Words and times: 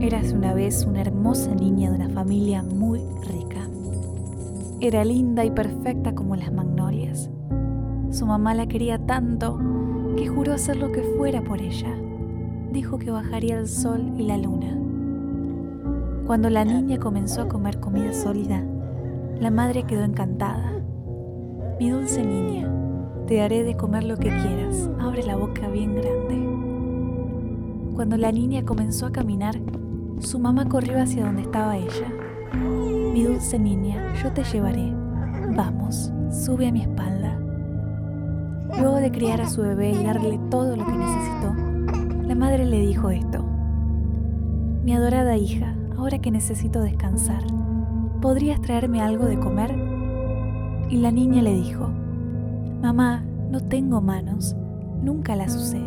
Eras 0.00 0.30
una 0.30 0.54
vez 0.54 0.84
una 0.84 1.00
hermosa 1.00 1.52
niña 1.56 1.90
de 1.90 1.96
una 1.96 2.08
familia 2.08 2.62
muy 2.62 3.00
rica. 3.26 3.68
Era 4.78 5.04
linda 5.04 5.44
y 5.44 5.50
perfecta 5.50 6.14
como 6.14 6.36
las 6.36 6.52
magnolias. 6.52 7.28
Su 8.12 8.24
mamá 8.24 8.54
la 8.54 8.68
quería 8.68 9.04
tanto 9.04 9.58
que 10.16 10.28
juró 10.28 10.52
hacer 10.52 10.76
lo 10.76 10.92
que 10.92 11.02
fuera 11.02 11.42
por 11.42 11.60
ella. 11.60 11.92
Dijo 12.70 12.98
que 12.98 13.10
bajaría 13.10 13.58
el 13.58 13.66
sol 13.66 14.12
y 14.16 14.22
la 14.22 14.38
luna. 14.38 14.78
Cuando 16.28 16.48
la 16.48 16.64
niña 16.64 16.98
comenzó 16.98 17.42
a 17.42 17.48
comer 17.48 17.80
comida 17.80 18.12
sólida, 18.12 18.64
la 19.40 19.50
madre 19.50 19.82
quedó 19.82 20.04
encantada. 20.04 20.74
Mi 21.80 21.90
dulce 21.90 22.24
niña, 22.24 22.72
te 23.26 23.42
haré 23.42 23.64
de 23.64 23.76
comer 23.76 24.04
lo 24.04 24.16
que 24.16 24.28
quieras. 24.28 24.88
Abre 25.00 25.24
la 25.24 25.34
boca 25.34 25.68
bien 25.68 25.96
grande. 25.96 27.96
Cuando 27.96 28.16
la 28.16 28.30
niña 28.30 28.64
comenzó 28.64 29.06
a 29.06 29.12
caminar, 29.12 29.58
su 30.20 30.38
mamá 30.38 30.68
corrió 30.68 31.00
hacia 31.00 31.24
donde 31.24 31.42
estaba 31.42 31.76
ella. 31.76 32.12
Mi 33.12 33.22
dulce 33.22 33.58
niña, 33.58 34.14
yo 34.22 34.32
te 34.32 34.42
llevaré. 34.44 34.92
Vamos, 35.54 36.12
sube 36.30 36.66
a 36.68 36.72
mi 36.72 36.82
espalda. 36.82 37.38
Luego 38.78 38.96
de 38.96 39.10
criar 39.10 39.40
a 39.40 39.48
su 39.48 39.62
bebé 39.62 39.92
y 39.92 40.04
darle 40.04 40.38
todo 40.50 40.76
lo 40.76 40.84
que 40.84 40.92
necesitó, 40.92 41.54
la 42.26 42.34
madre 42.34 42.64
le 42.64 42.80
dijo 42.80 43.10
esto. 43.10 43.44
Mi 44.84 44.94
adorada 44.94 45.36
hija, 45.36 45.74
ahora 45.96 46.18
que 46.18 46.30
necesito 46.30 46.80
descansar, 46.80 47.42
¿podrías 48.20 48.60
traerme 48.60 49.00
algo 49.00 49.26
de 49.26 49.38
comer? 49.38 49.74
Y 50.90 50.98
la 50.98 51.10
niña 51.10 51.42
le 51.42 51.54
dijo, 51.54 51.90
Mamá, 52.82 53.24
no 53.50 53.60
tengo 53.60 54.00
manos, 54.00 54.54
nunca 55.02 55.34
las 55.34 55.56
usé, 55.56 55.82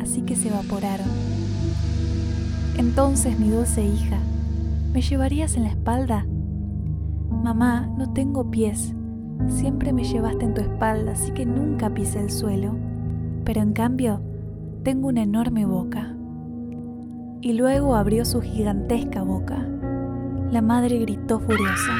así 0.00 0.22
que 0.22 0.36
se 0.36 0.48
evaporaron 0.48 1.06
entonces, 2.78 3.38
mi 3.40 3.50
dulce 3.50 3.84
hija, 3.84 4.18
¿me 4.92 5.02
llevarías 5.02 5.56
en 5.56 5.64
la 5.64 5.70
espalda? 5.70 6.24
Mamá, 7.28 7.92
no 7.98 8.12
tengo 8.12 8.50
pies. 8.52 8.94
Siempre 9.48 9.92
me 9.92 10.04
llevaste 10.04 10.44
en 10.44 10.54
tu 10.54 10.60
espalda, 10.60 11.12
así 11.12 11.32
que 11.32 11.44
nunca 11.44 11.90
pisé 11.90 12.20
el 12.20 12.30
suelo. 12.30 12.76
Pero 13.44 13.62
en 13.62 13.72
cambio, 13.72 14.20
tengo 14.84 15.08
una 15.08 15.22
enorme 15.22 15.66
boca. 15.66 16.14
Y 17.40 17.52
luego 17.54 17.96
abrió 17.96 18.24
su 18.24 18.40
gigantesca 18.40 19.22
boca. 19.22 19.66
La 20.52 20.62
madre 20.62 21.00
gritó 21.00 21.40
furiosa. 21.40 21.92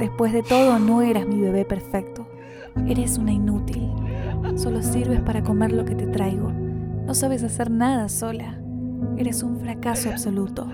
Después 0.00 0.32
de 0.32 0.42
todo, 0.42 0.80
no 0.80 1.02
eras 1.02 1.26
mi 1.26 1.40
bebé 1.40 1.64
perfecto. 1.64 2.26
Eres 2.88 3.16
una 3.16 3.32
inútil. 3.32 3.90
Solo 4.56 4.82
sirves 4.82 5.20
para 5.20 5.44
comer 5.44 5.72
lo 5.72 5.84
que 5.84 5.94
te 5.94 6.08
traigo. 6.08 6.50
No 6.50 7.14
sabes 7.14 7.44
hacer 7.44 7.70
nada 7.70 8.08
sola. 8.08 8.58
Eres 9.16 9.42
un 9.42 9.58
fracaso 9.60 10.10
absoluto. 10.10 10.66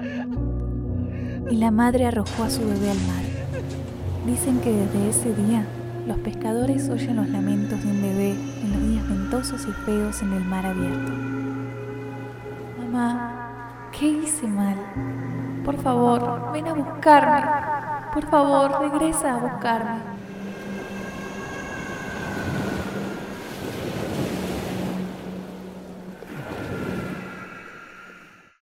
Y 1.51 1.57
la 1.57 1.71
madre 1.71 2.07
arrojó 2.07 2.45
a 2.45 2.51
su 2.51 2.61
bebé 2.61 2.91
al 2.91 2.97
mar. 3.07 3.23
Dicen 4.27 4.61
que 4.61 4.73
desde 4.73 5.11
ese 5.11 5.35
día 5.35 5.67
los 6.07 6.19
pescadores 6.19 6.89
oyen 6.89 7.17
los 7.17 7.29
lamentos 7.29 7.83
de 7.83 7.91
un 7.91 8.03
bebé 8.03 8.31
en 8.31 8.73
los 8.73 8.83
días 8.89 9.09
ventosos 9.09 9.67
y 9.67 9.73
feos 9.85 10.23
en 10.23 10.33
el 10.33 10.45
mar 10.45 10.67
abierto. 10.67 11.13
Mamá, 12.79 13.89
¿qué 13.93 14.09
hice 14.09 14.47
mal? 14.47 14.77
Por 15.65 15.77
favor, 15.77 16.51
ven 16.53 16.67
a 16.67 16.75
buscarme. 16.75 17.43
Por 18.13 18.27
favor, 18.27 18.81
regresa 18.81 19.35
a 19.35 19.39
buscarme. 19.39 20.22